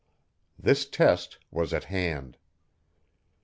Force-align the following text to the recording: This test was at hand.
This 0.57 0.87
test 0.87 1.37
was 1.51 1.73
at 1.75 1.83
hand. 1.83 2.35